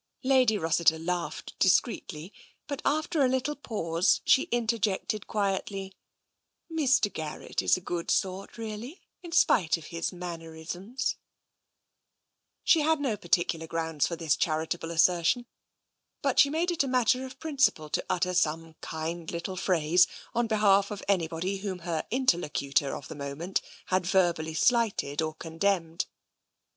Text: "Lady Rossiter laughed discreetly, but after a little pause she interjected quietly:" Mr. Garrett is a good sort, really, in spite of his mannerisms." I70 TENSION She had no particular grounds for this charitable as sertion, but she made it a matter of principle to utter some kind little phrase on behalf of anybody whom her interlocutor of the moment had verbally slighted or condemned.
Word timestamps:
"Lady 0.23 0.57
Rossiter 0.57 0.97
laughed 0.97 1.53
discreetly, 1.59 2.33
but 2.67 2.81
after 2.83 3.23
a 3.23 3.27
little 3.29 3.55
pause 3.55 4.19
she 4.25 4.47
interjected 4.51 5.27
quietly:" 5.27 5.93
Mr. 6.75 7.13
Garrett 7.13 7.61
is 7.61 7.77
a 7.77 7.81
good 7.81 8.09
sort, 8.09 8.57
really, 8.57 8.99
in 9.21 9.31
spite 9.31 9.77
of 9.77 9.85
his 9.93 10.11
mannerisms." 10.11 10.89
I70 11.03 11.05
TENSION 11.05 11.19
She 12.63 12.81
had 12.81 12.99
no 12.99 13.15
particular 13.15 13.67
grounds 13.67 14.07
for 14.07 14.15
this 14.15 14.35
charitable 14.35 14.89
as 14.91 15.03
sertion, 15.05 15.45
but 16.23 16.39
she 16.39 16.49
made 16.49 16.71
it 16.71 16.83
a 16.83 16.87
matter 16.87 17.23
of 17.23 17.37
principle 17.39 17.87
to 17.91 18.03
utter 18.09 18.33
some 18.33 18.73
kind 18.81 19.29
little 19.29 19.55
phrase 19.55 20.07
on 20.33 20.47
behalf 20.47 20.89
of 20.89 21.03
anybody 21.07 21.57
whom 21.57 21.77
her 21.85 22.07
interlocutor 22.09 22.95
of 22.95 23.07
the 23.07 23.13
moment 23.13 23.61
had 23.93 24.07
verbally 24.07 24.55
slighted 24.55 25.21
or 25.21 25.35
condemned. 25.35 26.07